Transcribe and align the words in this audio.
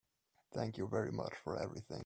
Thank 0.53 0.77
you 0.77 0.87
very 0.87 1.11
much 1.11 1.33
for 1.43 1.61
everything. 1.61 1.99